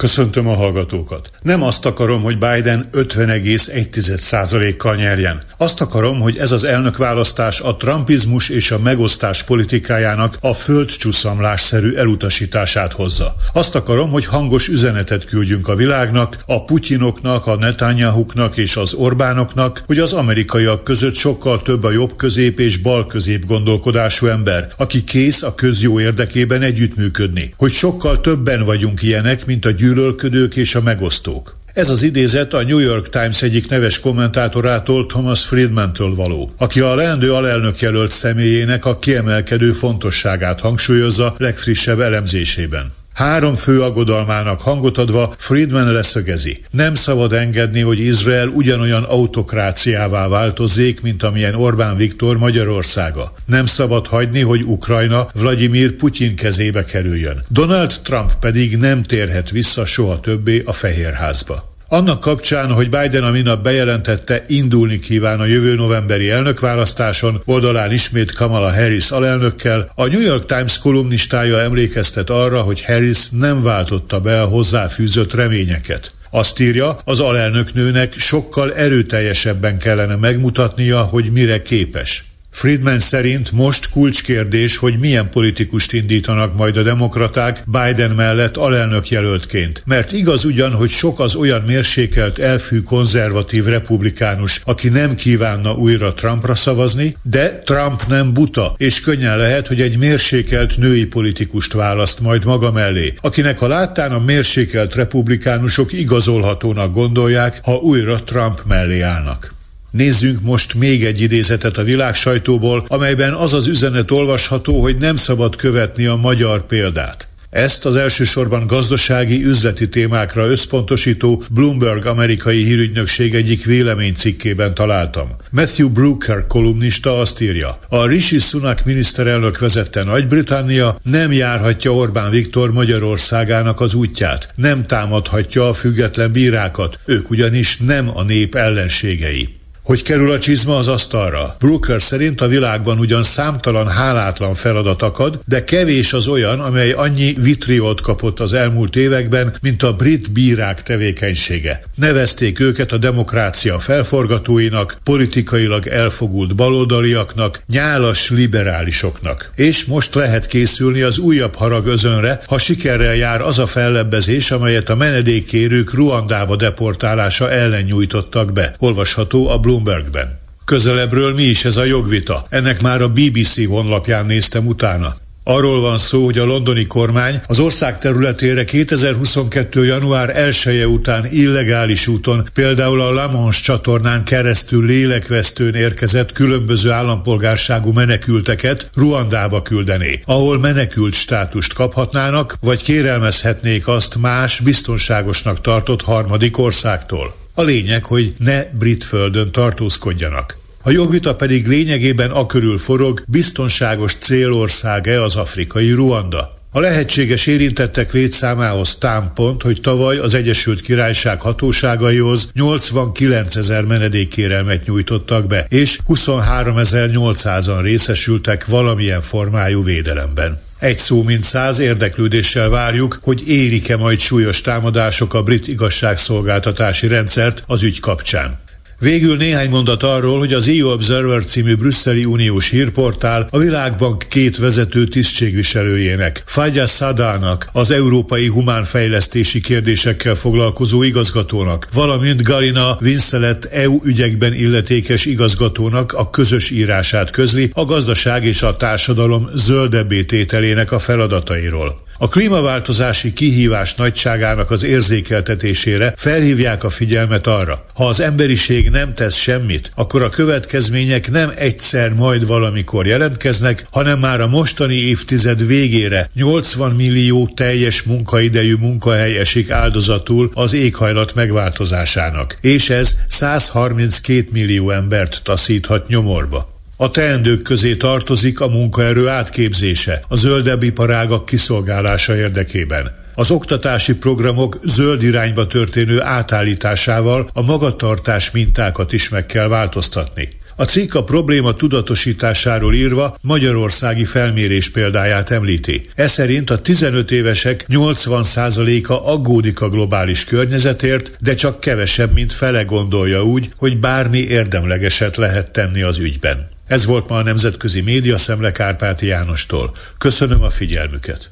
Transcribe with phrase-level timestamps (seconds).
[0.00, 1.30] Köszöntöm a hallgatókat.
[1.42, 5.40] Nem azt akarom, hogy Biden 50,1%-kal nyerjen.
[5.56, 12.92] Azt akarom, hogy ez az elnökválasztás a trumpizmus és a megosztás politikájának a földcsúszamlásszerű elutasítását
[12.92, 13.34] hozza.
[13.52, 19.82] Azt akarom, hogy hangos üzenetet küldjünk a világnak, a Putyinoknak, a Netanyahuknak és az Orbánoknak,
[19.86, 25.04] hogy az amerikaiak között sokkal több a jobb közép és bal közép gondolkodású ember, aki
[25.04, 27.54] kész a közjó érdekében együttműködni.
[27.56, 31.56] Hogy sokkal többen vagyunk ilyenek, mint a gyűlölet gyűlölködők és a megosztók.
[31.74, 36.94] Ez az idézet a New York Times egyik neves kommentátorától Thomas Friedmantől való, aki a
[36.94, 42.92] leendő alelnök jelölt személyének a kiemelkedő fontosságát hangsúlyozza legfrissebb elemzésében.
[43.20, 46.62] Három fő aggodalmának hangot adva Friedman leszögezi.
[46.70, 53.32] Nem szabad engedni, hogy Izrael ugyanolyan autokráciává változzék, mint amilyen Orbán Viktor Magyarországa.
[53.46, 57.44] Nem szabad hagyni, hogy Ukrajna Vladimir Putyin kezébe kerüljön.
[57.48, 61.69] Donald Trump pedig nem térhet vissza soha többé a Fehérházba.
[61.92, 68.32] Annak kapcsán, hogy Biden a minap bejelentette, indulni kíván a jövő novemberi elnökválasztáson, oldalán ismét
[68.32, 74.40] Kamala Harris alelnökkel, a New York Times kolumnistája emlékeztet arra, hogy Harris nem váltotta be
[74.40, 76.14] a hozzáfűzött reményeket.
[76.30, 82.29] Azt írja, az alelnöknőnek sokkal erőteljesebben kellene megmutatnia, hogy mire képes.
[82.60, 89.82] Friedman szerint most kulcskérdés, hogy milyen politikust indítanak majd a demokraták Biden mellett alelnök jelöltként.
[89.86, 96.14] Mert igaz ugyan, hogy sok az olyan mérsékelt, elfű konzervatív republikánus, aki nem kívánna újra
[96.14, 102.20] Trumpra szavazni, de Trump nem buta, és könnyen lehet, hogy egy mérsékelt női politikust választ
[102.20, 109.00] majd maga mellé, akinek a láttán a mérsékelt republikánusok igazolhatónak gondolják, ha újra Trump mellé
[109.00, 109.58] állnak.
[109.90, 115.16] Nézzünk most még egy idézetet a világ sajtóból, amelyben az az üzenet olvasható, hogy nem
[115.16, 117.30] szabad követni a magyar példát.
[117.50, 125.28] Ezt az elsősorban gazdasági, üzleti témákra összpontosító Bloomberg amerikai hírügynökség egyik véleménycikkében találtam.
[125.50, 132.72] Matthew Brooker kolumnista azt írja, a Rishi Sunak miniszterelnök vezette Nagy-Britannia nem járhatja Orbán Viktor
[132.72, 139.59] Magyarországának az útját, nem támadhatja a független bírákat, ők ugyanis nem a nép ellenségei.
[139.90, 141.56] Hogy kerül a csizma az asztalra?
[141.58, 147.34] Brooker szerint a világban ugyan számtalan hálátlan feladat akad, de kevés az olyan, amely annyi
[147.38, 151.82] vitriót kapott az elmúlt években, mint a brit bírák tevékenysége.
[151.94, 159.52] Nevezték őket a demokrácia felforgatóinak, politikailag elfogult baloldaliaknak, nyálas liberálisoknak.
[159.56, 164.88] És most lehet készülni az újabb harag özönre, ha sikerrel jár az a fellebbezés, amelyet
[164.88, 168.74] a menedékkérők Ruandába deportálása ellen nyújtottak be.
[168.78, 170.38] Olvasható a Bloom Bloombergben.
[170.64, 172.46] Közelebbről mi is ez a jogvita?
[172.48, 175.16] Ennek már a BBC honlapján néztem utána.
[175.44, 179.84] Arról van szó, hogy a londoni kormány az ország területére 2022.
[179.84, 187.92] január 1 -e után illegális úton, például a Lamans csatornán keresztül lélekvesztőn érkezett különböző állampolgárságú
[187.92, 197.39] menekülteket Ruandába küldené, ahol menekült státust kaphatnának, vagy kérelmezhetnék azt más biztonságosnak tartott harmadik országtól.
[197.60, 200.56] A lényeg, hogy ne brit földön tartózkodjanak.
[200.82, 206.59] A jogvita pedig lényegében a körül forog, biztonságos célország-e az afrikai Ruanda.
[206.72, 215.46] A lehetséges érintettek létszámához támpont, hogy tavaly az Egyesült Királyság hatóságaihoz 89 ezer menedékkérelmet nyújtottak
[215.46, 220.60] be, és 23.800-an részesültek valamilyen formájú védelemben.
[220.78, 227.62] Egy szó mint száz érdeklődéssel várjuk, hogy érik-e majd súlyos támadások a brit igazságszolgáltatási rendszert
[227.66, 228.58] az ügy kapcsán.
[229.00, 234.58] Végül néhány mondat arról, hogy az EU Observer című brüsszeli uniós hírportál a Világbank két
[234.58, 244.54] vezető tisztségviselőjének, Fagya Sadának, az Európai Humánfejlesztési Kérdésekkel foglalkozó igazgatónak, valamint Galina Vincelet EU ügyekben
[244.54, 252.08] illetékes igazgatónak a közös írását közli a gazdaság és a társadalom zöldebbé tételének a feladatairól.
[252.22, 259.36] A klímaváltozási kihívás nagyságának az érzékeltetésére felhívják a figyelmet arra, ha az emberiség nem tesz
[259.36, 266.30] semmit, akkor a következmények nem egyszer majd valamikor jelentkeznek, hanem már a mostani évtized végére
[266.34, 275.40] 80 millió teljes munkaidejű munkahely esik áldozatul az éghajlat megváltozásának, és ez 132 millió embert
[275.44, 276.79] taszíthat nyomorba.
[277.02, 283.14] A teendők közé tartozik a munkaerő átképzése, a zöldebb iparágak kiszolgálása érdekében.
[283.34, 290.48] Az oktatási programok zöld irányba történő átállításával a magatartás mintákat is meg kell változtatni.
[290.76, 296.08] A cikk a probléma tudatosításáról írva magyarországi felmérés példáját említi.
[296.14, 302.82] Ez szerint a 15 évesek 80%-a aggódik a globális környezetért, de csak kevesebb, mint fele
[302.82, 306.78] gondolja úgy, hogy bármi érdemlegeset lehet tenni az ügyben.
[306.90, 309.94] Ez volt ma a Nemzetközi Média Szemle Kárpáti Jánostól.
[310.18, 311.50] Köszönöm a figyelmüket!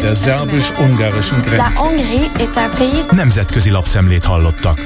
[0.00, 1.80] Der szerbus-ungarischen Grenze.
[3.10, 4.78] Nemzetközi lapszemlét hallottak.